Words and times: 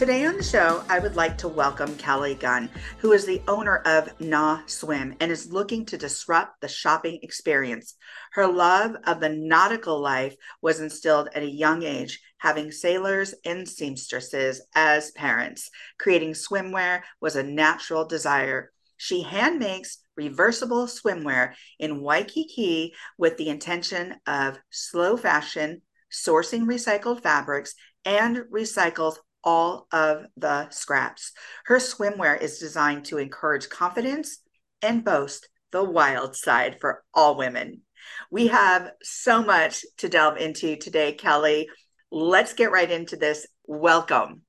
Today 0.00 0.24
on 0.24 0.38
the 0.38 0.42
show, 0.42 0.82
I 0.88 0.98
would 0.98 1.14
like 1.14 1.36
to 1.36 1.48
welcome 1.48 1.94
Kelly 1.96 2.34
Gunn, 2.34 2.70
who 3.00 3.12
is 3.12 3.26
the 3.26 3.42
owner 3.46 3.82
of 3.84 4.16
NauSwim 4.16 5.14
and 5.20 5.30
is 5.30 5.52
looking 5.52 5.84
to 5.84 5.98
disrupt 5.98 6.62
the 6.62 6.68
shopping 6.68 7.18
experience. 7.22 7.96
Her 8.32 8.46
love 8.46 8.96
of 9.04 9.20
the 9.20 9.28
nautical 9.28 10.00
life 10.00 10.34
was 10.62 10.80
instilled 10.80 11.28
at 11.34 11.42
a 11.42 11.50
young 11.50 11.82
age, 11.82 12.18
having 12.38 12.72
sailors 12.72 13.34
and 13.44 13.68
seamstresses 13.68 14.62
as 14.74 15.10
parents. 15.10 15.68
Creating 15.98 16.32
swimwear 16.32 17.02
was 17.20 17.36
a 17.36 17.42
natural 17.42 18.06
desire. 18.06 18.72
She 18.96 19.20
hand 19.20 19.58
makes 19.58 19.98
reversible 20.16 20.86
swimwear 20.86 21.52
in 21.78 22.00
Waikiki 22.00 22.94
with 23.18 23.36
the 23.36 23.50
intention 23.50 24.16
of 24.26 24.58
slow 24.70 25.18
fashion, 25.18 25.82
sourcing 26.10 26.64
recycled 26.64 27.22
fabrics, 27.22 27.74
and 28.06 28.38
recycles 28.50 29.16
all 29.44 29.86
of 29.92 30.26
the 30.36 30.68
scraps. 30.70 31.32
Her 31.64 31.76
swimwear 31.76 32.40
is 32.40 32.58
designed 32.58 33.06
to 33.06 33.18
encourage 33.18 33.68
confidence 33.68 34.38
and 34.82 35.04
boast 35.04 35.48
the 35.72 35.84
wild 35.84 36.36
side 36.36 36.78
for 36.80 37.04
all 37.14 37.36
women. 37.36 37.82
We 38.30 38.48
have 38.48 38.90
so 39.02 39.42
much 39.42 39.84
to 39.98 40.08
delve 40.08 40.38
into 40.38 40.76
today, 40.76 41.12
Kelly. 41.12 41.68
Let's 42.10 42.54
get 42.54 42.72
right 42.72 42.90
into 42.90 43.16
this. 43.16 43.46
Welcome. 43.66 44.42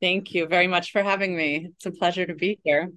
Thank 0.00 0.34
you 0.34 0.46
very 0.46 0.68
much 0.68 0.92
for 0.92 1.02
having 1.02 1.36
me. 1.36 1.70
It's 1.76 1.86
a 1.86 1.90
pleasure 1.90 2.26
to 2.26 2.34
be 2.34 2.58
here. 2.64 2.90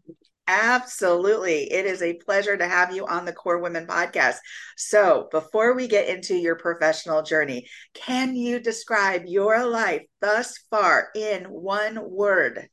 Absolutely. 0.48 1.72
It 1.72 1.86
is 1.86 2.02
a 2.02 2.14
pleasure 2.14 2.58
to 2.58 2.68
have 2.68 2.94
you 2.94 3.06
on 3.08 3.26
the 3.26 3.34
KORE 3.34 3.60
Women 3.60 3.88
podcast. 3.88 4.38
So, 4.76 5.28
before 5.32 5.76
we 5.76 5.88
get 5.88 6.10
into 6.10 6.36
your 6.36 6.56
professional 6.56 7.22
journey, 7.24 7.68
can 7.94 8.36
you 8.36 8.60
describe 8.60 9.24
your 9.26 9.66
life 9.66 10.02
thus 10.20 10.58
far 10.70 11.10
in 11.16 11.46
one 11.46 12.00
word? 12.10 12.68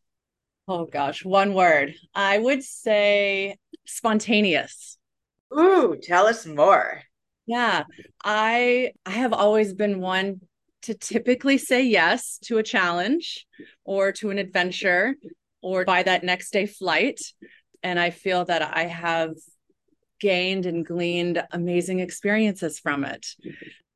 Oh 0.66 0.84
gosh, 0.84 1.24
one 1.24 1.55
word. 1.55 1.94
I 2.14 2.39
would 2.39 2.62
say 2.62 3.56
spontaneous. 3.86 4.98
Ooh, 5.56 5.96
tell 6.02 6.27
us 6.27 6.46
more. 6.46 7.02
Yeah. 7.46 7.84
I 8.22 8.92
I 9.06 9.11
have 9.11 9.33
always 9.33 9.72
been 9.72 10.00
one 10.00 10.41
to 10.83 10.94
typically 10.94 11.58
say 11.58 11.84
yes 11.84 12.39
to 12.44 12.58
a 12.58 12.62
challenge 12.62 13.46
or 13.84 14.12
to 14.12 14.30
an 14.30 14.39
adventure 14.39 15.14
or 15.62 15.84
buy 15.84 16.02
that 16.02 16.22
next 16.22 16.50
day 16.52 16.66
flight 16.66 17.20
and 17.82 17.98
I 17.98 18.10
feel 18.10 18.44
that 18.44 18.62
I 18.62 18.84
have 18.84 19.34
gained 20.20 20.66
and 20.66 20.84
gleaned 20.84 21.42
amazing 21.52 22.00
experiences 22.00 22.78
from 22.78 23.04
it. 23.04 23.26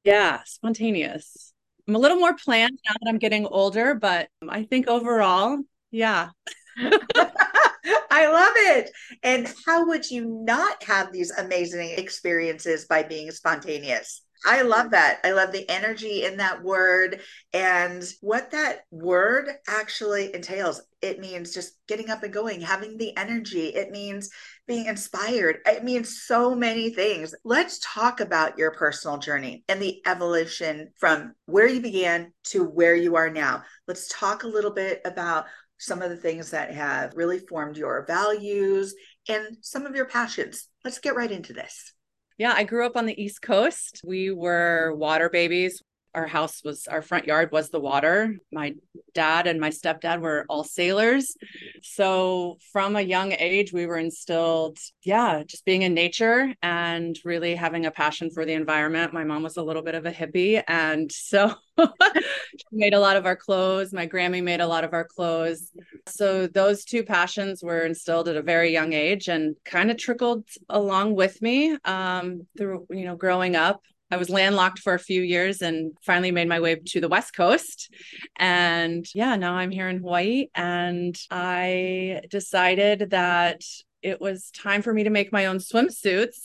Yeah, 0.05 0.41
spontaneous. 0.45 1.53
I'm 1.87 1.97
a 1.97 1.99
little 1.99 2.19
more 2.19 2.35
planned 2.35 2.79
now 2.87 2.95
that 3.01 3.09
I'm 3.09 3.19
getting 3.19 3.47
older, 3.47 3.95
but 3.95 4.29
I 4.49 4.63
think 4.65 4.87
overall, 4.89 5.59
yeah. 5.91 6.29
I 6.79 8.27
love 8.27 8.53
it. 8.55 8.91
And 9.23 9.53
how 9.67 9.87
would 9.89 10.11
you 10.11 10.43
not 10.45 10.83
have 10.85 11.13
these 11.13 11.31
amazing 11.31 11.91
experiences 11.97 12.85
by 12.85 13.03
being 13.03 13.31
spontaneous? 13.31 14.23
I 14.45 14.63
love 14.63 14.91
that. 14.91 15.21
I 15.25 15.33
love 15.33 15.53
the 15.53 15.69
energy 15.69 16.25
in 16.25 16.39
that 16.39 16.63
word 16.63 17.21
and 17.53 18.03
what 18.21 18.51
that 18.51 18.81
word 18.91 19.49
actually 19.69 20.35
entails. 20.35 20.83
It 21.01 21.21
means 21.21 21.55
just 21.55 21.79
getting 21.87 22.11
up 22.11 22.23
and 22.25 22.33
going, 22.33 22.61
having 22.61 22.97
the 22.97 23.17
energy. 23.17 23.69
It 23.69 23.91
means 23.91 24.31
being 24.67 24.87
inspired. 24.87 25.59
It 25.67 25.85
means 25.85 26.23
so 26.23 26.55
many 26.55 26.91
things. 26.91 27.35
Let's 27.45 27.79
talk 27.83 28.21
about 28.21 28.59
your 28.59 28.73
personal 28.73 29.19
journey 29.19 29.65
and 29.69 29.81
the 29.81 30.01
evolution 30.07 30.91
from 30.99 31.35
where 31.47 31.69
you 31.69 31.81
began 31.81 32.33
to 32.47 32.65
where 32.65 32.97
you 32.97 33.17
are 33.17 33.31
now. 33.31 33.63
Let's 33.87 34.09
talk 34.09 34.43
a 34.43 34.49
little 34.49 34.73
bit 34.73 35.03
about 35.05 35.47
some 35.79 36.03
of 36.03 36.11
the 36.11 36.17
things 36.17 36.51
that 36.51 36.73
have 36.73 37.13
really 37.15 37.41
formed 37.41 37.77
your 37.77 38.05
values 38.07 38.95
and 39.29 39.57
some 39.61 39.87
of 39.87 39.95
your 39.95 40.07
passions. 40.07 40.69
Let's 40.85 40.99
get 40.99 41.17
right 41.17 41.31
into 41.31 41.53
this. 41.53 41.93
Yeah, 42.39 42.53
I 42.55 42.65
grew 42.65 42.87
up 42.87 42.97
on 42.97 43.07
the 43.07 43.21
East 43.23 43.43
Coast. 43.43 44.01
We 44.05 44.31
were 44.31 44.95
water 44.95 45.29
babies 45.29 45.83
our 46.15 46.27
house 46.27 46.63
was 46.65 46.87
our 46.87 47.03
front 47.03 47.27
yard 47.27 47.51
was 47.53 47.71
the 47.71 47.81
water. 47.81 48.37
My 48.53 48.75
dad 49.15 49.47
and 49.47 49.61
my 49.61 49.71
stepdad 49.71 50.21
were 50.21 50.45
all 50.49 50.65
sailors. 50.65 51.37
So 51.83 52.59
from 52.73 52.97
a 52.97 53.01
young 53.01 53.33
age, 53.33 53.73
we 53.73 53.87
were 53.87 53.99
instilled, 53.99 54.79
yeah, 55.03 55.43
just 55.47 55.65
being 55.65 55.83
in 55.83 55.95
nature 55.95 56.55
and 56.63 57.19
really 57.25 57.55
having 57.55 57.87
a 57.87 57.91
passion 57.91 58.31
for 58.31 58.45
the 58.45 58.53
environment. 58.53 59.15
My 59.15 59.25
mom 59.25 59.43
was 59.43 59.57
a 59.57 59.63
little 59.63 59.83
bit 59.83 59.95
of 59.95 60.07
a 60.07 60.13
hippie. 60.13 60.63
And 60.69 61.11
so 61.11 61.55
she 61.79 62.67
made 62.71 62.95
a 62.95 63.01
lot 63.01 63.17
of 63.17 63.27
our 63.27 63.37
clothes. 63.37 63.93
My 63.93 64.07
Grammy 64.07 64.43
made 64.43 64.61
a 64.61 64.67
lot 64.67 64.85
of 64.85 64.93
our 64.93 65.05
clothes. 65.05 65.71
So 66.07 66.47
those 66.47 66.85
two 66.85 67.05
passions 67.05 67.63
were 67.63 67.85
instilled 67.85 68.29
at 68.29 68.37
a 68.37 68.43
very 68.43 68.71
young 68.71 68.93
age 68.93 69.29
and 69.29 69.57
kind 69.65 69.91
of 69.91 69.97
trickled 69.97 70.45
along 70.69 71.15
with 71.15 71.41
me 71.41 71.77
um, 71.85 72.47
through, 72.57 72.87
you 72.91 73.05
know, 73.05 73.17
growing 73.17 73.57
up. 73.57 73.81
I 74.13 74.19
was 74.19 74.29
landlocked 74.29 74.81
for 74.81 74.93
a 74.93 74.99
few 74.99 75.23
years 75.23 75.63
and 75.63 75.97
finally 76.03 76.31
made 76.31 76.47
my 76.47 76.61
way 76.61 76.75
to 76.75 77.01
the 77.01 77.09
West 77.09 77.35
Coast. 77.35 77.91
And 78.37 79.07
yeah, 79.15 79.37
now 79.37 79.55
I'm 79.55 79.71
here 79.71 79.89
in 79.89 80.01
Hawaii. 80.01 80.49
And 80.55 81.19
I 81.31 82.21
decided 82.29 83.11
that 83.11 83.63
it 84.03 84.21
was 84.21 84.51
time 84.51 84.83
for 84.83 84.93
me 84.93 85.05
to 85.05 85.11
make 85.11 85.33
my 85.33 85.47
own 85.47 85.57
swimsuits 85.57 86.37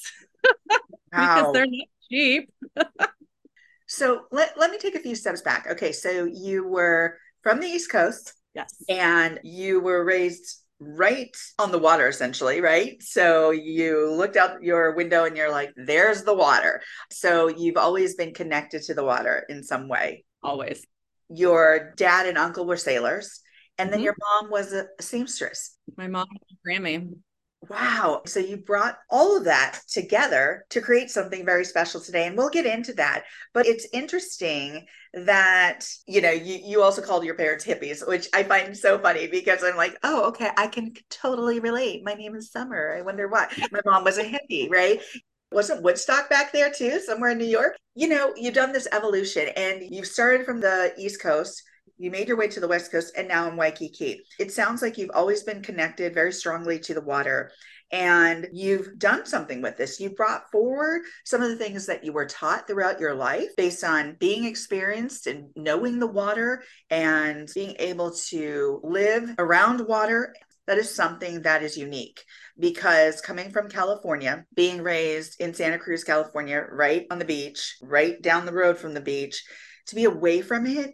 because 1.11 1.51
they're 1.51 1.66
not 1.67 1.88
cheap. 2.09 2.50
so 3.85 4.22
let, 4.31 4.57
let 4.57 4.72
me 4.72 4.77
take 4.77 4.95
a 4.95 5.00
few 5.00 5.16
steps 5.16 5.41
back. 5.41 5.67
Okay. 5.72 5.91
So 5.91 6.23
you 6.23 6.66
were 6.66 7.17
from 7.44 7.59
the 7.59 7.67
East 7.67 7.91
Coast. 7.91 8.33
Yes. 8.53 8.81
And 8.88 9.41
you 9.44 9.81
were 9.81 10.06
raised 10.06 10.63
right 10.79 11.35
on 11.57 11.71
the 11.71 11.79
water 11.79 12.07
essentially 12.07 12.61
right? 12.61 13.01
So 13.01 13.51
you 13.51 14.11
looked 14.13 14.38
out 14.38 14.61
your 14.61 14.95
window 14.95 15.25
and 15.25 15.35
you're 15.35 15.51
like 15.51 15.73
there's 15.75 16.23
the 16.23 16.35
water. 16.35 16.81
So 17.11 17.47
you've 17.47 17.77
always 17.77 18.15
been 18.15 18.33
connected 18.33 18.83
to 18.83 18.93
the 18.93 19.03
water 19.03 19.45
in 19.49 19.63
some 19.63 19.88
way. 19.88 20.25
Always. 20.43 20.85
Your 21.29 21.93
dad 21.97 22.27
and 22.27 22.38
uncle 22.38 22.65
were 22.65 22.77
sailors 22.77 23.41
and 23.77 23.91
then 23.91 23.99
mm-hmm. 23.99 24.05
your 24.05 24.15
mom 24.41 24.51
was 24.51 24.73
a 24.73 24.88
seamstress. 24.99 25.77
My 25.97 26.07
mom 26.07 26.27
grammy 26.67 27.09
Wow. 27.69 28.22
So 28.25 28.39
you 28.39 28.57
brought 28.57 28.97
all 29.09 29.38
of 29.38 29.45
that 29.45 29.81
together 29.89 30.66
to 30.69 30.81
create 30.81 31.09
something 31.09 31.45
very 31.45 31.66
special 31.66 32.00
today. 32.00 32.28
And 32.28 32.38
we'll 32.38 32.50
get 32.50 32.66
into 32.66 32.94
that. 32.94 33.23
But 33.53 33.66
it's 33.66 33.88
interesting 33.91 34.85
that, 35.13 35.88
you 36.07 36.22
know, 36.22 36.31
you, 36.31 36.59
you 36.63 36.81
also 36.81 37.01
called 37.01 37.25
your 37.25 37.35
parents 37.35 37.66
hippies, 37.66 38.07
which 38.07 38.27
I 38.33 38.44
find 38.44 38.77
so 38.77 39.00
funny 39.00 39.27
because 39.27 39.63
I'm 39.63 39.75
like, 39.75 39.97
oh, 40.03 40.27
okay, 40.29 40.50
I 40.56 40.67
can 40.67 40.94
totally 41.09 41.59
relate. 41.59 42.03
My 42.06 42.13
name 42.13 42.35
is 42.35 42.51
Summer. 42.51 42.95
I 42.97 43.01
wonder 43.01 43.27
why. 43.27 43.47
My 43.72 43.81
mom 43.85 44.03
was 44.03 44.17
a 44.17 44.23
hippie, 44.23 44.69
right? 44.69 45.01
Wasn't 45.51 45.81
Woodstock 45.81 46.29
back 46.29 46.51
there 46.51 46.72
too, 46.72 47.00
somewhere 47.00 47.31
in 47.31 47.38
New 47.38 47.45
York? 47.45 47.77
You 47.95 48.09
know, 48.09 48.33
you've 48.35 48.53
done 48.53 48.73
this 48.73 48.88
evolution 48.91 49.47
and 49.56 49.81
you've 49.81 50.07
started 50.07 50.45
from 50.45 50.59
the 50.59 50.94
East 50.97 51.22
Coast 51.22 51.63
you 51.97 52.11
made 52.11 52.27
your 52.27 52.38
way 52.38 52.47
to 52.47 52.59
the 52.59 52.67
West 52.67 52.91
Coast 52.91 53.13
and 53.17 53.27
now 53.27 53.49
in 53.49 53.55
Waikiki. 53.55 54.21
It 54.39 54.51
sounds 54.51 54.81
like 54.81 54.97
you've 54.97 55.11
always 55.13 55.44
been 55.44 55.61
connected 55.61 56.13
very 56.13 56.31
strongly 56.31 56.79
to 56.79 56.94
the 56.94 57.01
water 57.01 57.51
and 57.91 58.47
you've 58.51 58.99
done 58.99 59.25
something 59.25 59.61
with 59.61 59.77
this. 59.77 59.99
You 59.99 60.09
brought 60.09 60.51
forward 60.51 61.01
some 61.23 61.41
of 61.41 61.49
the 61.49 61.55
things 61.55 61.85
that 61.85 62.03
you 62.03 62.11
were 62.11 62.25
taught 62.25 62.67
throughout 62.67 62.99
your 62.99 63.15
life 63.15 63.49
based 63.55 63.83
on 63.83 64.17
being 64.19 64.45
experienced 64.45 65.27
and 65.27 65.49
knowing 65.55 65.99
the 65.99 66.07
water 66.07 66.63
and 66.89 67.49
being 67.55 67.75
able 67.79 68.11
to 68.29 68.81
live 68.83 69.33
around 69.39 69.88
water. 69.88 70.35
That 70.67 70.77
is 70.77 70.93
something 70.93 71.43
that 71.43 71.63
is 71.63 71.77
unique 71.77 72.21
because 72.59 73.21
coming 73.21 73.51
from 73.51 73.69
California, 73.69 74.45
being 74.53 74.81
raised 74.81 75.39
in 75.39 75.53
Santa 75.53 75.79
Cruz, 75.79 76.03
California, 76.03 76.61
right 76.69 77.07
on 77.09 77.19
the 77.19 77.25
beach, 77.25 77.77
right 77.81 78.21
down 78.21 78.45
the 78.45 78.51
road 78.51 78.77
from 78.77 78.93
the 78.93 79.00
beach, 79.00 79.41
to 79.88 79.95
be 79.95 80.03
away 80.03 80.41
from 80.41 80.67
it 80.67 80.91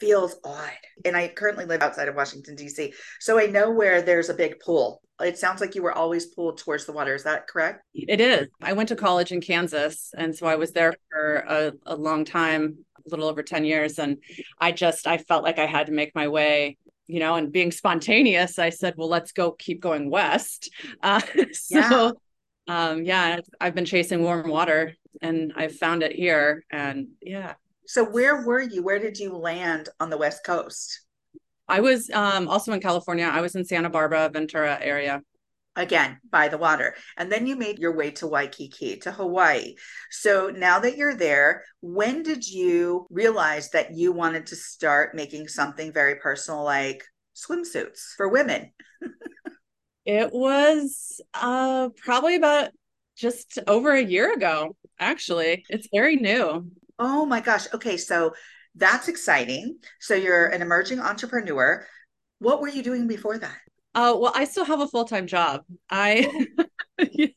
feels 0.00 0.36
odd. 0.44 0.70
And 1.04 1.16
I 1.16 1.28
currently 1.28 1.64
live 1.64 1.82
outside 1.82 2.08
of 2.08 2.14
Washington, 2.14 2.54
D.C. 2.54 2.92
So 3.20 3.38
I 3.38 3.46
know 3.46 3.70
where 3.70 4.02
there's 4.02 4.28
a 4.28 4.34
big 4.34 4.60
pool. 4.60 5.00
It 5.20 5.38
sounds 5.38 5.60
like 5.60 5.74
you 5.74 5.82
were 5.82 5.92
always 5.92 6.26
pulled 6.26 6.58
towards 6.58 6.86
the 6.86 6.92
water. 6.92 7.14
Is 7.14 7.24
that 7.24 7.48
correct? 7.48 7.82
It 7.94 8.20
is. 8.20 8.48
I 8.62 8.72
went 8.72 8.88
to 8.90 8.96
college 8.96 9.32
in 9.32 9.40
Kansas. 9.40 10.12
And 10.16 10.34
so 10.34 10.46
I 10.46 10.56
was 10.56 10.72
there 10.72 10.94
for 11.10 11.36
a, 11.36 11.72
a 11.86 11.96
long 11.96 12.24
time 12.24 12.78
a 13.04 13.10
little 13.10 13.26
over 13.26 13.42
10 13.42 13.64
years. 13.64 13.98
And 13.98 14.18
I 14.60 14.70
just, 14.70 15.06
I 15.06 15.18
felt 15.18 15.42
like 15.42 15.58
I 15.58 15.66
had 15.66 15.86
to 15.86 15.92
make 15.92 16.14
my 16.14 16.28
way 16.28 16.76
you 17.08 17.20
know, 17.20 17.34
and 17.34 17.50
being 17.50 17.72
spontaneous, 17.72 18.58
I 18.58 18.68
said, 18.68 18.94
well, 18.96 19.08
let's 19.08 19.32
go 19.32 19.52
keep 19.52 19.80
going 19.80 20.10
west. 20.10 20.70
Uh, 21.02 21.20
so, 21.52 21.78
yeah. 21.78 22.10
Um, 22.68 23.02
yeah, 23.04 23.40
I've 23.60 23.74
been 23.74 23.86
chasing 23.86 24.22
warm 24.22 24.48
water 24.50 24.94
and 25.22 25.52
I've 25.56 25.76
found 25.76 26.02
it 26.02 26.12
here. 26.12 26.64
And 26.70 27.08
yeah. 27.22 27.54
So, 27.88 28.04
where 28.04 28.44
were 28.44 28.60
you? 28.60 28.82
Where 28.82 28.98
did 28.98 29.18
you 29.18 29.34
land 29.34 29.88
on 29.98 30.10
the 30.10 30.18
West 30.18 30.44
Coast? 30.44 31.06
I 31.66 31.80
was 31.80 32.10
um, 32.10 32.46
also 32.46 32.72
in 32.72 32.80
California. 32.80 33.24
I 33.24 33.40
was 33.40 33.56
in 33.56 33.64
Santa 33.64 33.88
Barbara, 33.88 34.28
Ventura 34.30 34.78
area 34.78 35.22
again 35.74 36.18
by 36.30 36.48
the 36.48 36.58
water. 36.58 36.94
And 37.16 37.32
then 37.32 37.46
you 37.46 37.56
made 37.56 37.78
your 37.78 37.96
way 37.96 38.10
to 38.12 38.26
Waikiki, 38.26 38.98
to 38.98 39.12
Hawaii. 39.12 39.76
So 40.10 40.50
now 40.54 40.80
that 40.80 40.98
you're 40.98 41.14
there, 41.14 41.64
when 41.80 42.22
did 42.22 42.46
you 42.46 43.06
realize 43.08 43.70
that 43.70 43.94
you 43.94 44.12
wanted 44.12 44.46
to 44.48 44.56
start 44.56 45.14
making 45.14 45.48
something 45.48 45.90
very 45.90 46.16
personal 46.16 46.64
like 46.64 47.04
swimsuits 47.34 48.00
for 48.18 48.28
women? 48.28 48.70
it 50.04 50.30
was 50.30 51.22
uh, 51.32 51.88
probably 51.96 52.34
about 52.34 52.70
just 53.16 53.58
over 53.66 53.92
a 53.92 54.04
year 54.04 54.34
ago, 54.34 54.76
actually. 54.98 55.64
It's 55.70 55.88
very 55.90 56.16
new. 56.16 56.70
Oh 56.98 57.26
my 57.26 57.40
gosh. 57.40 57.66
Okay. 57.72 57.96
So 57.96 58.34
that's 58.74 59.08
exciting. 59.08 59.78
So 60.00 60.14
you're 60.14 60.46
an 60.46 60.62
emerging 60.62 61.00
entrepreneur. 61.00 61.86
What 62.38 62.60
were 62.60 62.68
you 62.68 62.82
doing 62.82 63.06
before 63.06 63.38
that? 63.38 63.56
Oh, 63.94 64.18
well, 64.18 64.32
I 64.34 64.44
still 64.44 64.64
have 64.64 64.80
a 64.80 64.88
full 64.88 65.04
time 65.04 65.26
job. 65.26 65.62
I, 65.90 66.46
yeah. 67.12 67.28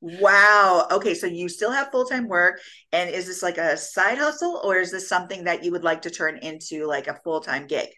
Wow. 0.00 0.86
Okay. 0.90 1.14
So 1.14 1.26
you 1.26 1.48
still 1.48 1.70
have 1.70 1.90
full 1.90 2.04
time 2.04 2.28
work. 2.28 2.60
And 2.92 3.10
is 3.10 3.26
this 3.26 3.42
like 3.42 3.58
a 3.58 3.76
side 3.76 4.18
hustle 4.18 4.60
or 4.64 4.76
is 4.76 4.90
this 4.90 5.08
something 5.08 5.44
that 5.44 5.64
you 5.64 5.72
would 5.72 5.84
like 5.84 6.02
to 6.02 6.10
turn 6.10 6.38
into 6.38 6.86
like 6.86 7.08
a 7.08 7.18
full 7.24 7.40
time 7.40 7.66
gig? 7.66 7.88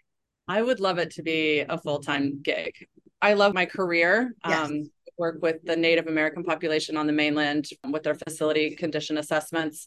I 0.48 0.62
would 0.62 0.80
love 0.80 0.98
it 0.98 1.12
to 1.12 1.22
be 1.22 1.60
a 1.60 1.78
full 1.78 2.00
time 2.00 2.40
gig. 2.42 2.74
I 3.22 3.34
love 3.34 3.54
my 3.54 3.66
career. 3.66 4.34
Yes. 4.46 4.70
Um, 4.70 4.90
work 5.20 5.38
with 5.42 5.56
the 5.62 5.76
Native 5.76 6.06
American 6.06 6.42
population 6.42 6.96
on 6.96 7.06
the 7.06 7.12
mainland 7.12 7.66
with 7.88 8.02
their 8.02 8.14
facility 8.14 8.74
condition 8.74 9.18
assessments. 9.18 9.86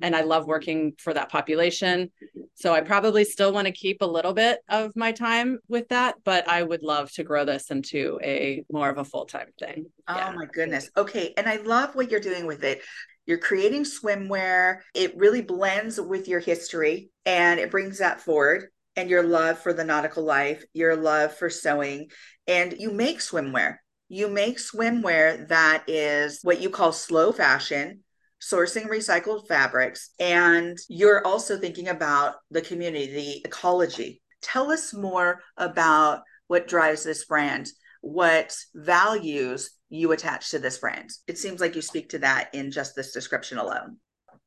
And 0.00 0.14
I 0.14 0.20
love 0.20 0.46
working 0.46 0.92
for 0.98 1.14
that 1.14 1.30
population. 1.30 2.12
So 2.54 2.72
I 2.74 2.82
probably 2.82 3.24
still 3.24 3.52
want 3.52 3.66
to 3.66 3.72
keep 3.72 4.02
a 4.02 4.06
little 4.06 4.34
bit 4.34 4.60
of 4.68 4.94
my 4.94 5.10
time 5.12 5.58
with 5.68 5.88
that, 5.88 6.16
but 6.24 6.46
I 6.48 6.62
would 6.62 6.82
love 6.82 7.10
to 7.12 7.24
grow 7.24 7.44
this 7.44 7.70
into 7.70 8.20
a 8.22 8.62
more 8.70 8.90
of 8.90 8.98
a 8.98 9.04
full 9.04 9.24
time 9.24 9.48
thing. 9.58 9.86
Oh 10.06 10.16
yeah. 10.16 10.32
my 10.36 10.46
goodness. 10.46 10.90
Okay. 10.96 11.32
And 11.36 11.48
I 11.48 11.56
love 11.56 11.94
what 11.94 12.10
you're 12.10 12.20
doing 12.20 12.46
with 12.46 12.62
it. 12.62 12.82
You're 13.26 13.38
creating 13.38 13.84
swimwear. 13.84 14.80
It 14.94 15.16
really 15.16 15.40
blends 15.40 15.98
with 15.98 16.28
your 16.28 16.40
history 16.40 17.08
and 17.24 17.58
it 17.58 17.70
brings 17.70 17.98
that 17.98 18.20
forward 18.20 18.66
and 18.96 19.08
your 19.08 19.22
love 19.22 19.58
for 19.58 19.72
the 19.72 19.84
nautical 19.84 20.24
life, 20.24 20.62
your 20.72 20.94
love 20.94 21.34
for 21.34 21.50
sewing, 21.50 22.10
and 22.46 22.76
you 22.78 22.92
make 22.92 23.18
swimwear 23.18 23.78
you 24.08 24.28
make 24.28 24.58
swimwear 24.58 25.48
that 25.48 25.84
is 25.88 26.40
what 26.42 26.60
you 26.60 26.70
call 26.70 26.92
slow 26.92 27.32
fashion 27.32 28.00
sourcing 28.40 28.88
recycled 28.88 29.48
fabrics 29.48 30.10
and 30.20 30.76
you're 30.88 31.26
also 31.26 31.58
thinking 31.58 31.88
about 31.88 32.34
the 32.50 32.60
community 32.60 33.12
the 33.12 33.48
ecology. 33.48 34.20
Tell 34.42 34.70
us 34.70 34.92
more 34.92 35.40
about 35.56 36.22
what 36.48 36.68
drives 36.68 37.04
this 37.04 37.24
brand 37.24 37.68
what 38.02 38.54
values 38.74 39.70
you 39.88 40.12
attach 40.12 40.50
to 40.50 40.58
this 40.58 40.76
brand. 40.76 41.08
It 41.26 41.38
seems 41.38 41.58
like 41.58 41.74
you 41.74 41.80
speak 41.80 42.10
to 42.10 42.18
that 42.18 42.54
in 42.54 42.70
just 42.70 42.94
this 42.94 43.12
description 43.12 43.56
alone. 43.56 43.96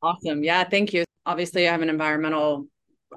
Awesome. 0.03 0.43
Yeah 0.43 0.63
thank 0.63 0.93
you. 0.93 1.03
Obviously 1.25 1.67
i 1.67 1.71
have 1.71 1.81
an 1.81 1.89
environmental 1.89 2.67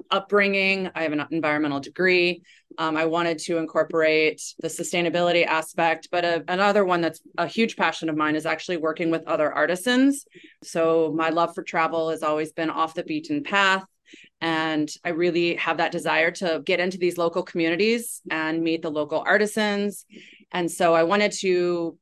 upbringing. 0.09 0.89
I 0.95 1.03
have 1.03 1.11
an 1.11 1.25
environmental 1.31 1.79
degree. 1.79 2.43
Um, 2.77 2.95
I 2.95 3.05
wanted 3.05 3.39
to 3.39 3.57
incorporate 3.57 4.41
the 4.59 4.67
sustainability 4.67 5.45
aspect, 5.45 6.07
but 6.11 6.23
a, 6.23 6.43
another 6.47 6.85
one 6.85 7.01
that's 7.01 7.21
a 7.37 7.47
huge 7.47 7.75
passion 7.75 8.09
of 8.09 8.15
mine 8.15 8.35
is 8.35 8.45
actually 8.45 8.77
working 8.77 9.11
with 9.11 9.27
other 9.27 9.51
artisans. 9.51 10.25
So 10.63 11.13
my 11.15 11.29
love 11.29 11.53
for 11.53 11.63
travel 11.63 12.09
has 12.09 12.23
always 12.23 12.51
been 12.53 12.69
off 12.69 12.93
the 12.93 13.03
beaten 13.03 13.43
path. 13.43 13.85
And 14.41 14.89
I 15.05 15.09
really 15.09 15.55
have 15.55 15.77
that 15.77 15.91
desire 15.91 16.31
to 16.31 16.61
get 16.65 16.79
into 16.79 16.97
these 16.97 17.17
local 17.17 17.43
communities 17.43 18.21
and 18.29 18.63
meet 18.63 18.81
the 18.81 18.89
local 18.89 19.23
artisans. 19.25 20.05
And 20.51 20.69
so 20.69 20.93
I 20.93 21.03
wanted 21.03 21.31
to 21.39 21.97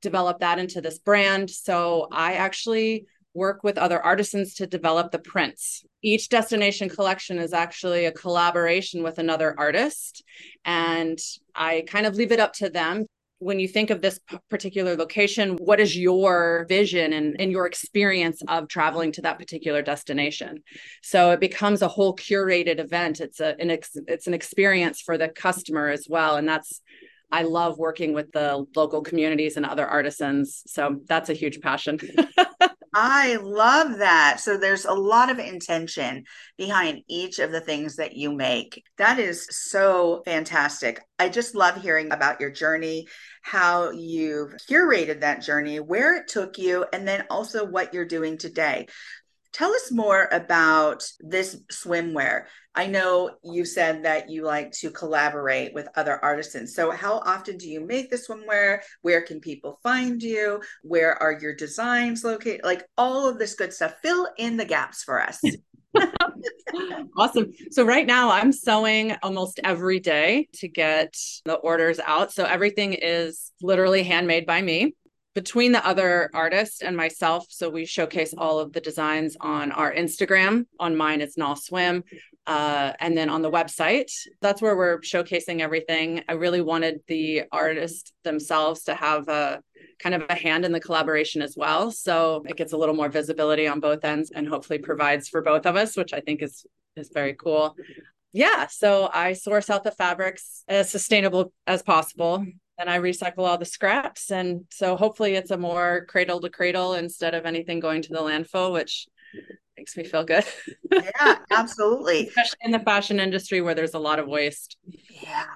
develop 0.00 0.40
that 0.40 0.58
into 0.58 0.80
this 0.80 0.98
brand. 0.98 1.50
So 1.50 2.08
I 2.10 2.34
actually 2.34 3.06
work 3.34 3.62
with 3.62 3.78
other 3.78 4.00
artisans 4.00 4.54
to 4.54 4.66
develop 4.66 5.10
the 5.10 5.18
prints. 5.18 5.84
Each 6.02 6.28
destination 6.28 6.88
collection 6.88 7.38
is 7.38 7.52
actually 7.52 8.04
a 8.04 8.12
collaboration 8.12 9.02
with 9.02 9.18
another 9.18 9.54
artist. 9.56 10.22
And 10.64 11.18
I 11.54 11.84
kind 11.86 12.06
of 12.06 12.16
leave 12.16 12.32
it 12.32 12.40
up 12.40 12.52
to 12.54 12.68
them. 12.68 13.06
When 13.38 13.58
you 13.58 13.66
think 13.66 13.90
of 13.90 14.00
this 14.00 14.20
particular 14.48 14.94
location, 14.94 15.56
what 15.56 15.80
is 15.80 15.96
your 15.96 16.64
vision 16.68 17.12
and, 17.12 17.34
and 17.40 17.50
your 17.50 17.66
experience 17.66 18.40
of 18.46 18.68
traveling 18.68 19.10
to 19.12 19.22
that 19.22 19.38
particular 19.38 19.82
destination? 19.82 20.62
So 21.02 21.32
it 21.32 21.40
becomes 21.40 21.82
a 21.82 21.88
whole 21.88 22.14
curated 22.14 22.78
event. 22.78 23.20
It's 23.20 23.40
a 23.40 23.56
an 23.58 23.72
ex, 23.72 23.96
it's 24.06 24.28
an 24.28 24.34
experience 24.34 25.00
for 25.00 25.18
the 25.18 25.28
customer 25.28 25.88
as 25.88 26.06
well, 26.08 26.36
and 26.36 26.48
that's 26.48 26.80
I 27.32 27.42
love 27.42 27.78
working 27.78 28.12
with 28.12 28.30
the 28.30 28.64
local 28.76 29.00
communities 29.00 29.56
and 29.56 29.66
other 29.66 29.86
artisans. 29.86 30.62
So 30.66 31.00
that's 31.06 31.30
a 31.30 31.34
huge 31.34 31.60
passion. 31.60 31.98
I 32.94 33.36
love 33.36 33.98
that. 33.98 34.40
So 34.40 34.58
there's 34.58 34.84
a 34.84 34.92
lot 34.92 35.30
of 35.30 35.38
intention 35.38 36.24
behind 36.58 37.02
each 37.08 37.38
of 37.38 37.50
the 37.50 37.60
things 37.60 37.96
that 37.96 38.16
you 38.16 38.32
make. 38.32 38.82
That 38.98 39.18
is 39.18 39.46
so 39.50 40.22
fantastic. 40.26 41.00
I 41.18 41.30
just 41.30 41.54
love 41.54 41.80
hearing 41.80 42.12
about 42.12 42.40
your 42.40 42.50
journey, 42.50 43.06
how 43.40 43.90
you've 43.92 44.52
curated 44.70 45.20
that 45.20 45.40
journey, 45.40 45.80
where 45.80 46.16
it 46.16 46.28
took 46.28 46.58
you, 46.58 46.84
and 46.92 47.08
then 47.08 47.24
also 47.30 47.64
what 47.64 47.94
you're 47.94 48.04
doing 48.04 48.36
today. 48.36 48.88
Tell 49.52 49.70
us 49.70 49.90
more 49.90 50.28
about 50.32 51.04
this 51.20 51.60
swimwear. 51.70 52.44
I 52.74 52.86
know 52.86 53.32
you 53.44 53.66
said 53.66 54.04
that 54.04 54.30
you 54.30 54.44
like 54.44 54.72
to 54.72 54.90
collaborate 54.90 55.74
with 55.74 55.88
other 55.94 56.18
artisans. 56.24 56.74
So, 56.74 56.90
how 56.90 57.18
often 57.18 57.58
do 57.58 57.68
you 57.68 57.80
make 57.80 58.10
the 58.10 58.16
swimwear? 58.16 58.80
Where 59.02 59.20
can 59.20 59.40
people 59.40 59.78
find 59.82 60.22
you? 60.22 60.62
Where 60.82 61.14
are 61.22 61.38
your 61.38 61.54
designs 61.54 62.24
located? 62.24 62.62
Like 62.64 62.84
all 62.96 63.28
of 63.28 63.38
this 63.38 63.54
good 63.54 63.72
stuff. 63.74 63.96
Fill 64.02 64.26
in 64.38 64.56
the 64.56 64.64
gaps 64.64 65.02
for 65.02 65.20
us. 65.20 65.40
awesome. 67.18 67.52
So 67.70 67.84
right 67.84 68.06
now 68.06 68.30
I'm 68.30 68.52
sewing 68.52 69.14
almost 69.22 69.60
every 69.62 70.00
day 70.00 70.48
to 70.54 70.68
get 70.68 71.14
the 71.44 71.54
orders 71.54 72.00
out. 72.00 72.32
So 72.32 72.44
everything 72.44 72.94
is 72.94 73.52
literally 73.60 74.02
handmade 74.02 74.46
by 74.46 74.62
me 74.62 74.94
between 75.34 75.72
the 75.72 75.86
other 75.86 76.30
artists 76.34 76.82
and 76.82 76.96
myself. 76.96 77.46
So 77.48 77.70
we 77.70 77.86
showcase 77.86 78.34
all 78.36 78.58
of 78.58 78.72
the 78.72 78.80
designs 78.80 79.36
on 79.40 79.72
our 79.72 79.92
Instagram. 79.92 80.66
On 80.78 80.96
mine, 80.96 81.20
it's 81.20 81.36
NauSwim. 81.36 82.02
Uh, 82.46 82.92
and 82.98 83.16
then 83.16 83.30
on 83.30 83.40
the 83.40 83.50
website, 83.50 84.10
that's 84.40 84.60
where 84.60 84.76
we're 84.76 84.98
showcasing 85.00 85.60
everything. 85.60 86.22
I 86.28 86.32
really 86.32 86.60
wanted 86.60 87.00
the 87.06 87.44
artists 87.52 88.12
themselves 88.24 88.82
to 88.84 88.94
have 88.94 89.28
a 89.28 89.60
kind 90.00 90.14
of 90.14 90.24
a 90.28 90.34
hand 90.34 90.64
in 90.64 90.72
the 90.72 90.80
collaboration 90.80 91.40
as 91.40 91.54
well. 91.56 91.90
So 91.90 92.42
it 92.46 92.56
gets 92.56 92.72
a 92.72 92.76
little 92.76 92.94
more 92.94 93.08
visibility 93.08 93.68
on 93.68 93.80
both 93.80 94.04
ends 94.04 94.32
and 94.34 94.48
hopefully 94.48 94.80
provides 94.80 95.28
for 95.28 95.40
both 95.40 95.66
of 95.66 95.76
us, 95.76 95.96
which 95.96 96.12
I 96.12 96.20
think 96.20 96.42
is 96.42 96.66
is 96.96 97.10
very 97.14 97.34
cool. 97.34 97.74
Yeah, 98.34 98.66
so 98.66 99.08
I 99.12 99.34
source 99.34 99.70
out 99.70 99.84
the 99.84 99.90
fabrics 99.90 100.64
as 100.68 100.90
sustainable 100.90 101.52
as 101.66 101.82
possible 101.82 102.44
and 102.82 102.90
I 102.90 102.98
recycle 102.98 103.46
all 103.46 103.58
the 103.58 103.64
scraps. 103.64 104.32
And 104.32 104.64
so 104.70 104.96
hopefully 104.96 105.34
it's 105.36 105.52
a 105.52 105.56
more 105.56 106.04
cradle 106.06 106.40
to 106.40 106.50
cradle 106.50 106.94
instead 106.94 107.32
of 107.32 107.46
anything 107.46 107.78
going 107.78 108.02
to 108.02 108.12
the 108.12 108.18
landfill, 108.18 108.72
which 108.72 109.06
makes 109.78 109.96
me 109.96 110.02
feel 110.02 110.24
good. 110.24 110.44
yeah, 110.92 111.38
absolutely. 111.52 112.26
Especially 112.28 112.58
in 112.62 112.72
the 112.72 112.80
fashion 112.80 113.20
industry 113.20 113.60
where 113.60 113.74
there's 113.74 113.94
a 113.94 114.00
lot 114.00 114.18
of 114.18 114.26
waste. 114.26 114.76
Yeah. 115.08 115.46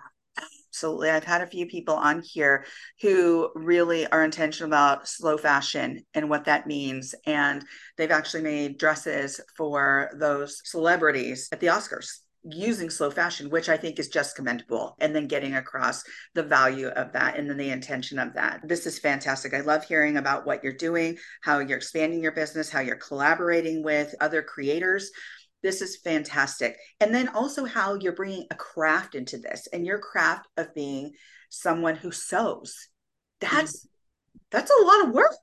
Absolutely. 0.71 1.11
I've 1.11 1.25
had 1.25 1.41
a 1.41 1.47
few 1.47 1.67
people 1.67 1.95
on 1.95 2.23
here 2.23 2.65
who 3.01 3.51
really 3.55 4.07
are 4.07 4.23
intentional 4.23 4.69
about 4.69 5.09
slow 5.09 5.37
fashion 5.37 6.05
and 6.15 6.31
what 6.31 6.45
that 6.45 6.67
means. 6.67 7.15
And 7.27 7.65
they've 7.97 8.11
actually 8.11 8.43
made 8.43 8.79
dresses 8.79 9.41
for 9.57 10.11
those 10.15 10.61
celebrities 10.65 11.49
at 11.51 11.61
the 11.61 11.69
Oscars 11.69 12.19
using 12.49 12.91
slow 12.91 13.11
fashion, 13.11 13.51
which 13.51 13.69
I 13.69 13.77
think 13.77 13.99
is 13.99 14.09
just 14.09 14.37
commendable, 14.37 14.97
and 15.01 15.15
then 15.15 15.27
getting 15.27 15.57
across 15.57 16.05
the 16.35 16.43
value 16.43 16.89
of 16.89 17.13
that 17.13 17.37
and 17.37 17.49
then 17.49 17.57
the 17.57 17.71
intention 17.71 18.19
of 18.19 18.35
that. 18.35 18.61
This 18.65 18.87
is 18.87 18.99
fantastic. 18.99 19.55
I 19.55 19.61
love 19.61 19.85
hearing 19.85 20.17
about 20.17 20.47
what 20.47 20.63
you're 20.63 20.73
doing, 20.73 21.19
how 21.43 21.59
you're 21.59 21.79
expanding 21.79 22.23
your 22.23 22.33
business, 22.33 22.71
how 22.71 22.81
you're 22.81 22.97
collaborating 22.97 23.83
with 23.83 24.15
other 24.21 24.43
creators. 24.43 25.11
This 25.63 25.83
is 25.83 25.97
fantastic. 25.97 26.77
And 27.01 27.15
then 27.15 27.29
also 27.29 27.65
how 27.65 27.95
you're 27.95 28.13
bringing 28.13 28.47
a 28.51 28.55
craft 28.55 29.15
into 29.15 29.39
this 29.39 29.67
and 29.73 29.87
your 29.87 29.99
craft 29.99 30.49
of 30.57 30.75
being 30.75 31.13
someone 31.49 31.97
who 31.97 32.13
sews. 32.13 32.89
That's 33.41 33.81
mm-hmm. 33.81 34.39
that's 34.51 34.71
a 34.71 34.85
lot 34.85 35.09
of 35.09 35.15
work. 35.15 35.35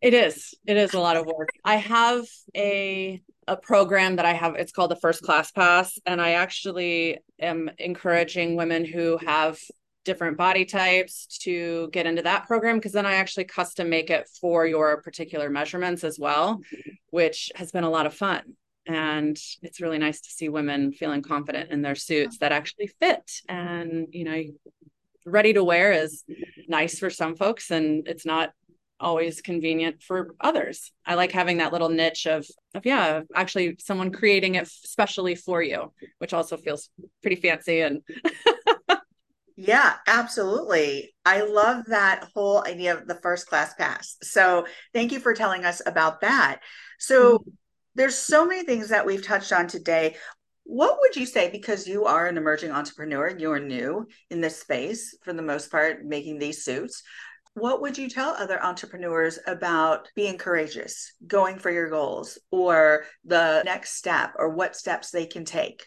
It 0.00 0.14
is. 0.14 0.54
It 0.66 0.76
is 0.76 0.94
a 0.94 1.00
lot 1.00 1.16
of 1.16 1.26
work. 1.26 1.48
I 1.64 1.76
have 1.76 2.24
a 2.56 3.20
a 3.48 3.56
program 3.56 4.16
that 4.16 4.26
I 4.26 4.34
have. 4.34 4.54
It's 4.56 4.72
called 4.72 4.90
the 4.90 4.96
First 4.96 5.22
Class 5.22 5.50
Pass. 5.50 5.98
And 6.06 6.20
I 6.20 6.32
actually 6.32 7.18
am 7.40 7.70
encouraging 7.78 8.56
women 8.56 8.84
who 8.84 9.16
have 9.18 9.58
different 10.04 10.36
body 10.36 10.64
types 10.64 11.26
to 11.38 11.88
get 11.92 12.06
into 12.06 12.22
that 12.22 12.46
program 12.46 12.76
because 12.76 12.92
then 12.92 13.06
I 13.06 13.14
actually 13.14 13.44
custom 13.44 13.88
make 13.88 14.10
it 14.10 14.28
for 14.40 14.66
your 14.66 15.02
particular 15.02 15.50
measurements 15.50 16.04
as 16.04 16.18
well, 16.18 16.60
which 17.10 17.50
has 17.56 17.72
been 17.72 17.84
a 17.84 17.90
lot 17.90 18.06
of 18.06 18.14
fun. 18.14 18.42
And 18.86 19.38
it's 19.62 19.80
really 19.80 19.98
nice 19.98 20.20
to 20.22 20.30
see 20.30 20.48
women 20.48 20.92
feeling 20.92 21.22
confident 21.22 21.70
in 21.70 21.82
their 21.82 21.94
suits 21.94 22.38
that 22.38 22.52
actually 22.52 22.86
fit. 22.86 23.30
And, 23.48 24.08
you 24.12 24.24
know, 24.24 24.42
ready 25.26 25.52
to 25.52 25.64
wear 25.64 25.92
is 25.92 26.24
nice 26.68 26.98
for 26.98 27.10
some 27.10 27.36
folks 27.36 27.70
and 27.70 28.08
it's 28.08 28.24
not 28.24 28.52
always 29.00 29.40
convenient 29.40 30.02
for 30.02 30.34
others. 30.40 30.92
I 31.06 31.14
like 31.14 31.32
having 31.32 31.58
that 31.58 31.72
little 31.72 31.88
niche 31.88 32.26
of 32.26 32.46
of 32.74 32.84
yeah, 32.84 33.22
actually 33.34 33.76
someone 33.78 34.12
creating 34.12 34.56
it 34.56 34.68
specially 34.68 35.34
for 35.34 35.62
you, 35.62 35.92
which 36.18 36.32
also 36.32 36.56
feels 36.56 36.90
pretty 37.22 37.36
fancy 37.36 37.80
and 37.80 38.02
Yeah, 39.60 39.94
absolutely. 40.06 41.16
I 41.24 41.40
love 41.40 41.86
that 41.86 42.28
whole 42.32 42.64
idea 42.64 42.96
of 42.96 43.08
the 43.08 43.16
first 43.16 43.48
class 43.48 43.74
pass. 43.74 44.16
So, 44.22 44.68
thank 44.94 45.10
you 45.10 45.18
for 45.18 45.34
telling 45.34 45.64
us 45.64 45.82
about 45.84 46.20
that. 46.20 46.60
So, 47.00 47.38
mm-hmm. 47.38 47.50
there's 47.96 48.14
so 48.14 48.46
many 48.46 48.62
things 48.62 48.90
that 48.90 49.04
we've 49.04 49.26
touched 49.26 49.52
on 49.52 49.66
today. 49.66 50.14
What 50.62 50.98
would 51.00 51.16
you 51.16 51.26
say 51.26 51.50
because 51.50 51.88
you 51.88 52.04
are 52.04 52.28
an 52.28 52.36
emerging 52.36 52.70
entrepreneur, 52.70 53.36
you're 53.36 53.58
new 53.58 54.06
in 54.30 54.40
this 54.40 54.60
space 54.60 55.16
for 55.24 55.32
the 55.32 55.42
most 55.42 55.72
part 55.72 56.04
making 56.04 56.38
these 56.38 56.62
suits. 56.64 57.02
What 57.58 57.80
would 57.80 57.98
you 57.98 58.08
tell 58.08 58.30
other 58.30 58.62
entrepreneurs 58.62 59.38
about 59.46 60.08
being 60.14 60.38
courageous, 60.38 61.12
going 61.26 61.58
for 61.58 61.70
your 61.70 61.90
goals, 61.90 62.38
or 62.52 63.04
the 63.24 63.62
next 63.64 63.94
step, 63.96 64.34
or 64.38 64.50
what 64.50 64.76
steps 64.76 65.10
they 65.10 65.26
can 65.26 65.44
take? 65.44 65.86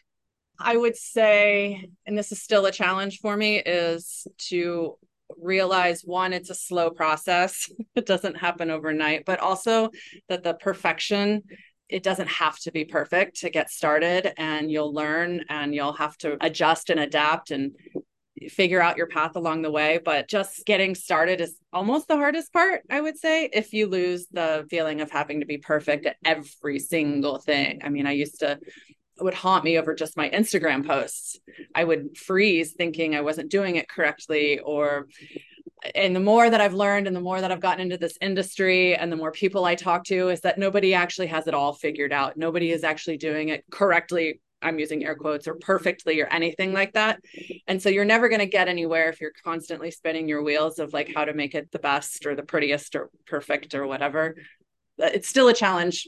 I 0.60 0.76
would 0.76 0.98
say, 0.98 1.90
and 2.06 2.18
this 2.18 2.32
is 2.32 2.42
still 2.42 2.66
a 2.66 2.72
challenge 2.72 3.20
for 3.20 3.36
me, 3.38 3.58
is 3.58 4.28
to 4.50 4.98
realize 5.38 6.02
one, 6.02 6.34
it's 6.34 6.50
a 6.50 6.56
slow 6.56 6.90
process. 6.90 7.70
it 7.96 8.06
doesn't 8.06 8.36
happen 8.36 8.70
overnight, 8.70 9.26
but 9.26 9.40
also 9.40 9.90
that 10.28 10.44
the 10.44 10.54
perfection, 10.56 11.44
it 11.88 12.04
doesn't 12.04 12.30
have 12.30 12.60
to 12.60 12.72
be 12.72 12.86
perfect 12.86 13.40
to 13.40 13.50
get 13.50 13.70
started 13.70 14.34
and 14.38 14.70
you'll 14.70 14.94
learn 14.94 15.46
and 15.50 15.74
you'll 15.74 15.94
have 15.94 16.18
to 16.18 16.38
adjust 16.42 16.90
and 16.90 17.00
adapt 17.00 17.52
and 17.52 17.72
figure 18.50 18.82
out 18.82 18.98
your 18.98 19.08
path 19.08 19.36
along 19.36 19.62
the 19.62 19.72
way. 19.72 20.00
But 20.04 20.28
just 20.28 20.66
getting 20.66 20.96
started 20.96 21.42
is 21.42 21.56
almost 21.72 22.08
the 22.08 22.18
hardest 22.18 22.52
part, 22.54 22.82
I 22.90 23.02
would 23.02 23.18
say, 23.18 23.50
if 23.52 23.74
you 23.74 23.88
lose 23.88 24.28
the 24.32 24.66
feeling 24.70 25.02
of 25.02 25.12
having 25.12 25.40
to 25.40 25.46
be 25.46 25.58
perfect 25.58 26.06
at 26.06 26.18
every 26.26 26.80
single 26.80 27.38
thing. 27.38 27.82
I 27.84 27.90
mean, 27.90 28.08
I 28.08 28.12
used 28.12 28.40
to 28.40 28.60
would 29.20 29.34
haunt 29.36 29.64
me 29.64 29.78
over 29.78 29.94
just 29.94 30.18
my 30.18 30.30
Instagram 30.30 30.86
posts. 30.86 31.40
I 31.76 31.84
would 31.84 32.18
freeze 32.18 32.74
thinking 32.74 33.16
I 33.16 33.22
wasn't 33.22 33.52
doing 33.52 33.76
it 33.76 33.88
correctly 33.88 34.60
or 34.60 35.08
and 35.96 36.16
the 36.16 36.20
more 36.20 36.48
that 36.48 36.62
I've 36.62 36.76
learned 36.76 37.08
and 37.08 37.16
the 37.16 37.22
more 37.22 37.42
that 37.42 37.52
I've 37.52 37.60
gotten 37.60 37.82
into 37.82 37.98
this 37.98 38.18
industry 38.22 38.96
and 38.96 39.12
the 39.12 39.16
more 39.16 39.32
people 39.32 39.66
I 39.66 39.76
talk 39.76 40.04
to 40.06 40.30
is 40.30 40.42
that 40.42 40.60
nobody 40.60 40.94
actually 40.94 41.28
has 41.28 41.48
it 41.48 41.56
all 41.56 41.74
figured 41.74 42.14
out. 42.14 42.38
Nobody 42.38 42.72
is 42.72 42.84
actually 42.84 43.18
doing 43.18 43.50
it 43.50 43.64
correctly 43.72 44.42
I'm 44.62 44.80
using 44.80 45.04
air 45.04 45.16
quotes 45.16 45.48
or 45.48 45.56
perfectly 45.56 46.22
or 46.22 46.28
anything 46.28 46.74
like 46.74 46.94
that. 46.94 47.20
And 47.68 47.82
so 47.82 47.90
you're 47.90 48.06
never 48.06 48.30
going 48.30 48.40
to 48.40 48.46
get 48.46 48.68
anywhere 48.68 49.10
if 49.10 49.20
you're 49.20 49.34
constantly 49.44 49.92
spinning 49.92 50.28
your 50.28 50.44
wheels 50.44 50.80
of 50.80 50.94
like 50.94 51.12
how 51.14 51.26
to 51.26 51.34
make 51.34 51.56
it 51.56 51.72
the 51.72 51.80
best 51.80 52.26
or 52.26 52.36
the 52.36 52.44
prettiest 52.44 52.96
or 52.96 53.10
perfect 53.26 53.76
or 53.76 53.88
whatever. 53.88 54.36
Uh, 55.02 55.10
it's 55.14 55.28
still 55.28 55.48
a 55.48 55.54
challenge, 55.54 56.08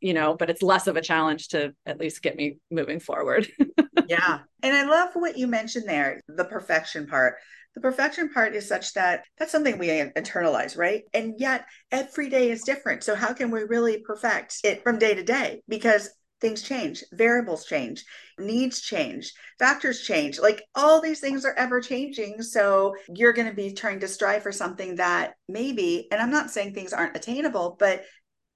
you 0.00 0.14
know, 0.14 0.34
but 0.34 0.50
it's 0.50 0.62
less 0.62 0.86
of 0.86 0.96
a 0.96 1.02
challenge 1.02 1.48
to 1.48 1.74
at 1.84 1.98
least 2.00 2.22
get 2.22 2.36
me 2.36 2.58
moving 2.70 3.00
forward. 3.00 3.48
yeah. 4.08 4.40
And 4.62 4.74
I 4.74 4.84
love 4.84 5.10
what 5.14 5.36
you 5.36 5.46
mentioned 5.46 5.88
there, 5.88 6.20
the 6.28 6.44
perfection 6.44 7.06
part. 7.06 7.36
The 7.74 7.80
perfection 7.80 8.30
part 8.30 8.56
is 8.56 8.66
such 8.66 8.94
that 8.94 9.24
that's 9.38 9.52
something 9.52 9.78
we 9.78 10.00
uh, 10.00 10.08
internalize, 10.16 10.76
right? 10.76 11.04
And 11.14 11.34
yet 11.38 11.66
every 11.92 12.28
day 12.28 12.50
is 12.50 12.62
different. 12.62 13.04
So, 13.04 13.14
how 13.14 13.32
can 13.32 13.52
we 13.52 13.62
really 13.62 14.00
perfect 14.00 14.58
it 14.64 14.82
from 14.82 14.98
day 14.98 15.14
to 15.14 15.22
day? 15.22 15.62
Because 15.68 16.10
things 16.40 16.62
change, 16.62 17.04
variables 17.12 17.64
change, 17.66 18.04
needs 18.38 18.80
change, 18.80 19.32
factors 19.58 20.02
change. 20.02 20.38
Like 20.38 20.62
all 20.74 21.00
these 21.00 21.20
things 21.20 21.44
are 21.44 21.54
ever 21.54 21.80
changing. 21.80 22.42
So 22.42 22.94
you're 23.14 23.32
going 23.32 23.48
to 23.48 23.54
be 23.54 23.72
trying 23.72 24.00
to 24.00 24.08
strive 24.08 24.42
for 24.42 24.52
something 24.52 24.96
that 24.96 25.34
maybe, 25.48 26.08
and 26.10 26.20
I'm 26.20 26.30
not 26.30 26.50
saying 26.50 26.74
things 26.74 26.92
aren't 26.92 27.16
attainable, 27.16 27.76
but 27.78 28.04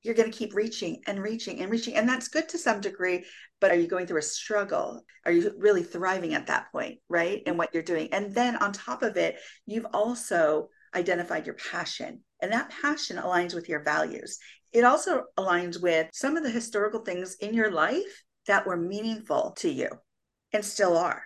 you're 0.03 0.14
going 0.14 0.31
to 0.31 0.37
keep 0.37 0.55
reaching 0.55 1.00
and 1.07 1.23
reaching 1.23 1.61
and 1.61 1.71
reaching. 1.71 1.95
And 1.97 2.09
that's 2.09 2.29
good 2.29 2.49
to 2.50 2.59
some 2.59 2.81
degree. 2.81 3.25
But 3.61 3.71
are 3.71 3.76
you 3.76 3.87
going 3.87 4.07
through 4.07 4.19
a 4.19 4.23
struggle? 4.23 5.03
Are 5.25 5.33
you 5.33 5.53
really 5.57 5.83
thriving 5.83 6.35
at 6.35 6.49
that 6.49 6.71
point? 6.73 6.99
Right. 7.09 7.43
And 7.47 7.57
what 7.57 7.73
you're 7.73 7.83
doing. 7.83 8.12
And 8.12 8.35
then 8.35 8.57
on 8.57 8.73
top 8.73 9.03
of 9.03 9.17
it, 9.17 9.37
you've 9.67 9.87
also 9.95 10.69
identified 10.95 11.47
your 11.47 11.57
passion. 11.57 12.21
And 12.41 12.53
that 12.53 12.71
passion 12.83 13.17
aligns 13.17 13.55
with 13.55 13.69
your 13.71 13.83
values. 13.83 14.38
It 14.75 14.85
also 14.85 15.23
aligns 15.38 15.81
with 15.81 16.09
some 16.12 16.37
of 16.37 16.43
the 16.43 16.50
historical 16.50 17.00
things 17.00 17.37
in 17.37 17.54
your 17.54 17.71
life 17.71 18.25
that 18.49 18.66
were 18.66 18.76
meaningful 18.76 19.52
to 19.59 19.71
you 19.71 19.88
and 20.52 20.64
still 20.64 20.99
are. 20.99 21.23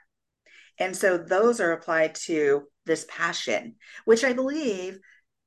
And 0.78 0.94
so 0.94 1.18
those 1.18 1.58
are 1.58 1.72
applied 1.72 2.14
to 2.26 2.64
this 2.84 3.06
passion, 3.08 3.76
which 4.04 4.22
I 4.22 4.34
believe 4.34 4.98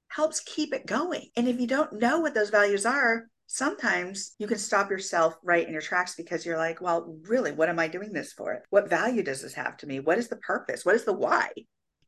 helps 0.10 0.42
keep 0.42 0.74
it 0.74 0.86
going. 0.86 1.30
And 1.38 1.48
if 1.48 1.60
you 1.60 1.68
don't 1.68 1.94
know 1.94 2.20
what 2.20 2.34
those 2.34 2.50
values 2.50 2.86
are, 2.86 3.28
sometimes 3.46 4.34
you 4.40 4.48
can 4.48 4.58
stop 4.58 4.90
yourself 4.90 5.36
right 5.44 5.66
in 5.66 5.72
your 5.72 5.82
tracks 5.82 6.16
because 6.16 6.46
you're 6.46 6.58
like, 6.58 6.82
well, 6.82 7.18
really, 7.28 7.52
what 7.52 7.70
am 7.70 7.80
I 7.80 7.88
doing 7.88 8.12
this 8.12 8.34
for? 8.34 8.64
What 8.72 8.90
value 8.90 9.24
does 9.24 9.42
this 9.42 9.54
have 9.54 9.78
to 9.78 9.88
me? 9.88 10.00
What 10.00 10.18
is 10.18 10.28
the 10.28 10.38
purpose? 10.38 10.86
What 10.86 10.96
is 10.96 11.06
the 11.06 11.14
why? 11.14 11.50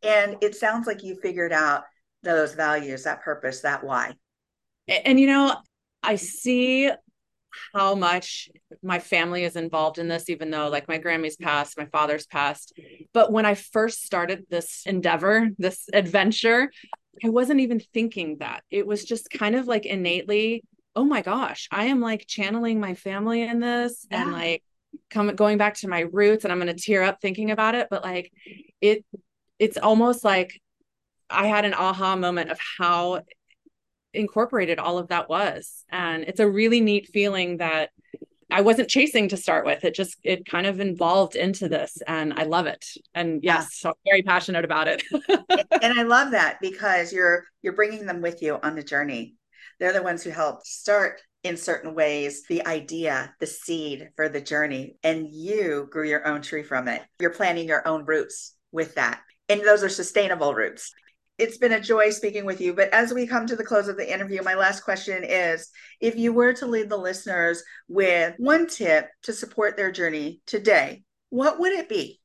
And 0.01 0.37
it 0.41 0.55
sounds 0.55 0.87
like 0.87 1.03
you 1.03 1.17
figured 1.21 1.53
out 1.53 1.83
those 2.23 2.55
values, 2.55 3.03
that 3.03 3.21
purpose, 3.21 3.61
that 3.61 3.83
why. 3.83 4.13
And, 4.87 5.19
you 5.19 5.27
know, 5.27 5.55
I 6.03 6.15
see 6.15 6.91
how 7.73 7.95
much 7.95 8.49
my 8.81 8.99
family 8.99 9.43
is 9.43 9.55
involved 9.55 9.97
in 9.99 10.07
this, 10.07 10.29
even 10.29 10.49
though 10.49 10.69
like 10.69 10.87
my 10.87 10.97
Grammy's 10.97 11.35
passed, 11.35 11.77
my 11.77 11.85
father's 11.85 12.25
passed. 12.25 12.77
But 13.13 13.31
when 13.31 13.45
I 13.45 13.53
first 13.55 14.03
started 14.03 14.45
this 14.49 14.83
endeavor, 14.85 15.49
this 15.57 15.87
adventure, 15.93 16.71
I 17.23 17.29
wasn't 17.29 17.59
even 17.59 17.79
thinking 17.79 18.37
that. 18.39 18.63
It 18.69 18.87
was 18.87 19.05
just 19.05 19.29
kind 19.29 19.55
of 19.55 19.67
like 19.67 19.85
innately, 19.85 20.63
oh 20.95 21.03
my 21.03 21.21
gosh, 21.21 21.67
I 21.71 21.85
am 21.85 22.01
like 22.01 22.25
channeling 22.27 22.79
my 22.79 22.95
family 22.95 23.43
in 23.43 23.59
this 23.59 24.07
yeah. 24.09 24.23
and 24.23 24.31
like 24.31 24.63
coming 25.09 25.35
going 25.35 25.57
back 25.57 25.75
to 25.75 25.87
my 25.87 26.01
roots 26.01 26.43
and 26.43 26.51
I'm 26.51 26.59
going 26.59 26.75
to 26.75 26.81
tear 26.81 27.03
up 27.03 27.21
thinking 27.21 27.51
about 27.51 27.75
it, 27.75 27.87
but 27.89 28.03
like 28.03 28.31
it 28.81 29.05
it's 29.59 29.77
almost 29.77 30.23
like 30.23 30.59
I 31.29 31.47
had 31.47 31.65
an 31.65 31.73
aha 31.73 32.15
moment 32.15 32.51
of 32.51 32.59
how 32.77 33.21
incorporated 34.13 34.79
all 34.79 34.97
of 34.97 35.09
that 35.09 35.29
was. 35.29 35.83
And 35.89 36.23
it's 36.23 36.39
a 36.39 36.49
really 36.49 36.81
neat 36.81 37.09
feeling 37.11 37.57
that 37.57 37.89
I 38.53 38.61
wasn't 38.61 38.89
chasing 38.89 39.29
to 39.29 39.37
start 39.37 39.65
with. 39.65 39.83
It 39.83 39.95
just 39.95 40.17
it 40.23 40.45
kind 40.45 40.67
of 40.67 40.79
evolved 40.79 41.35
into 41.35 41.67
this 41.67 41.97
and 42.05 42.33
I 42.33 42.43
love 42.43 42.67
it. 42.67 42.85
And 43.15 43.43
yes, 43.43 43.75
so 43.79 43.89
I'm 43.89 43.95
very 44.05 44.21
passionate 44.21 44.63
about 44.63 44.87
it. 44.87 45.03
and 45.81 45.99
I 45.99 46.03
love 46.03 46.31
that 46.31 46.59
because 46.61 47.11
you're 47.11 47.45
you're 47.63 47.73
bringing 47.73 48.05
them 48.05 48.21
with 48.21 48.41
you 48.41 48.59
on 48.61 48.75
the 48.75 48.83
journey. 48.83 49.35
They're 49.79 49.93
the 49.93 50.03
ones 50.03 50.23
who 50.23 50.29
helped 50.29 50.67
start 50.67 51.21
in 51.43 51.57
certain 51.57 51.95
ways 51.95 52.43
the 52.47 52.65
idea, 52.67 53.33
the 53.39 53.47
seed 53.47 54.09
for 54.15 54.29
the 54.29 54.41
journey 54.41 54.97
and 55.03 55.27
you 55.29 55.87
grew 55.91 56.07
your 56.07 56.27
own 56.27 56.41
tree 56.41 56.63
from 56.63 56.87
it. 56.87 57.01
You're 57.19 57.31
planting 57.31 57.67
your 57.67 57.85
own 57.87 58.05
roots 58.05 58.55
with 58.71 58.95
that. 58.95 59.19
And 59.49 59.61
those 59.61 59.83
are 59.83 59.89
sustainable 59.89 60.53
roots 60.53 60.93
it's 61.37 61.57
been 61.57 61.73
a 61.73 61.79
joy 61.79 62.09
speaking 62.11 62.45
with 62.45 62.61
you. 62.61 62.73
But 62.73 62.93
as 62.93 63.13
we 63.13 63.25
come 63.25 63.47
to 63.47 63.55
the 63.55 63.63
close 63.63 63.87
of 63.87 63.97
the 63.97 64.11
interview, 64.11 64.41
my 64.43 64.53
last 64.53 64.81
question 64.81 65.23
is 65.23 65.69
if 65.99 66.15
you 66.15 66.31
were 66.31 66.53
to 66.53 66.65
lead 66.65 66.89
the 66.89 66.97
listeners 66.97 67.63
with 67.87 68.35
one 68.37 68.67
tip 68.67 69.09
to 69.23 69.33
support 69.33 69.75
their 69.75 69.91
journey 69.91 70.41
today, 70.45 71.03
what 71.29 71.59
would 71.59 71.73
it 71.73 71.89
be? 71.89 72.19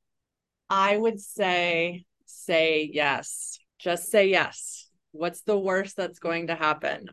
I 0.69 0.97
would 0.97 1.21
say, 1.21 2.05
say 2.27 2.91
yes. 2.93 3.59
Just 3.79 4.11
say 4.11 4.29
yes. 4.29 4.91
What's 5.12 5.41
the 5.43 5.59
worst 5.59 5.97
that's 5.97 6.19
going 6.19 6.49
to 6.49 6.55
happen? 6.55 7.07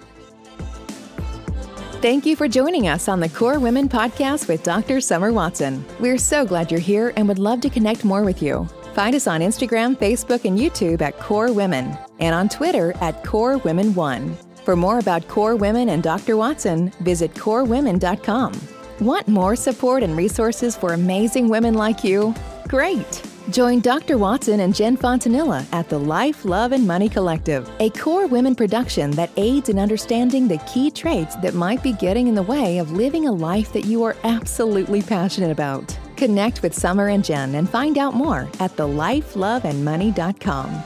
Thank 2.01 2.25
you 2.25 2.35
for 2.35 2.47
joining 2.47 2.87
us 2.87 3.07
on 3.07 3.19
the 3.19 3.29
KORE 3.29 3.59
Women 3.59 3.87
podcast 3.87 4.47
with 4.47 4.63
Dr. 4.63 4.99
Summer 4.99 5.31
Watson. 5.31 5.85
We're 5.99 6.17
so 6.17 6.45
glad 6.45 6.71
you're 6.71 6.79
here 6.79 7.13
and 7.15 7.27
would 7.27 7.37
love 7.37 7.61
to 7.61 7.69
connect 7.69 8.03
more 8.03 8.23
with 8.23 8.41
you. 8.41 8.67
Find 8.95 9.15
us 9.15 9.27
on 9.27 9.41
Instagram, 9.41 9.95
Facebook, 9.95 10.45
and 10.45 10.57
YouTube 10.57 11.01
at 11.01 11.19
KORE 11.19 11.53
Women 11.53 11.95
and 12.19 12.33
on 12.33 12.49
Twitter 12.49 12.95
at 13.01 13.23
KORE 13.23 13.59
Women 13.59 13.93
One. 13.93 14.35
For 14.65 14.75
more 14.75 14.97
about 14.97 15.27
KORE 15.27 15.55
Women 15.55 15.89
and 15.89 16.01
Dr. 16.01 16.37
Watson, 16.37 16.89
visit 17.01 17.35
korewomen.com. 17.35 18.80
Want 19.01 19.27
more 19.27 19.55
support 19.55 20.03
and 20.03 20.15
resources 20.15 20.77
for 20.77 20.93
amazing 20.93 21.49
women 21.49 21.73
like 21.73 22.03
you? 22.03 22.35
Great! 22.67 23.23
Join 23.49 23.79
Dr. 23.79 24.19
Watson 24.19 24.59
and 24.59 24.75
Jen 24.75 24.95
Fontanilla 24.95 25.65
at 25.73 25.89
the 25.89 25.97
Life, 25.97 26.45
Love, 26.45 26.71
and 26.71 26.85
Money 26.85 27.09
Collective, 27.09 27.67
a 27.79 27.89
KORE 27.89 28.27
Women 28.27 28.53
production 28.53 29.09
that 29.11 29.31
aids 29.37 29.69
in 29.69 29.79
understanding 29.79 30.47
the 30.47 30.59
key 30.71 30.91
traits 30.91 31.35
that 31.37 31.55
might 31.55 31.81
be 31.81 31.93
getting 31.93 32.27
in 32.27 32.35
the 32.35 32.43
way 32.43 32.77
of 32.77 32.91
living 32.91 33.27
a 33.27 33.31
life 33.31 33.73
that 33.73 33.85
you 33.85 34.03
are 34.03 34.15
absolutely 34.23 35.01
passionate 35.01 35.49
about. 35.49 35.97
Connect 36.15 36.61
with 36.61 36.75
Summer 36.75 37.07
and 37.07 37.25
Jen 37.25 37.55
and 37.55 37.67
find 37.67 37.97
out 37.97 38.13
more 38.13 38.41
at 38.59 38.77
thelifeloveandmoney.com. 38.77 40.83